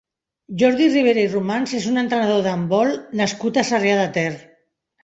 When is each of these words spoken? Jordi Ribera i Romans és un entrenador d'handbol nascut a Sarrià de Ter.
Jordi 0.61 0.87
Ribera 0.93 1.21
i 1.25 1.27
Romans 1.35 1.75
és 1.81 1.87
un 1.91 2.03
entrenador 2.05 2.43
d'handbol 2.49 2.99
nascut 3.23 3.65
a 3.65 3.67
Sarrià 3.73 4.01
de 4.05 4.11
Ter. 4.19 4.31